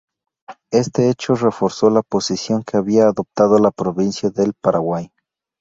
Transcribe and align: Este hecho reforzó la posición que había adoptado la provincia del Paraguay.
Este 0.71 1.11
hecho 1.11 1.35
reforzó 1.35 1.91
la 1.91 2.01
posición 2.01 2.63
que 2.63 2.75
había 2.75 3.03
adoptado 3.03 3.59
la 3.59 3.69
provincia 3.69 4.31
del 4.31 4.53
Paraguay. 4.59 5.11